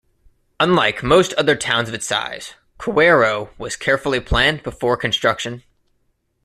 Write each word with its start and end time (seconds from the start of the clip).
Unlike 0.59 1.03
most 1.03 1.31
other 1.35 1.55
towns 1.55 1.87
of 1.87 1.93
its 1.93 2.07
size, 2.07 2.55
Kawerau 2.79 3.49
was 3.59 3.75
carefully 3.75 4.19
planned 4.19 4.63
before 4.63 4.97
construction. 4.97 5.61